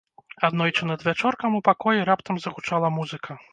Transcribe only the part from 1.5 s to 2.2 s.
ў пакоі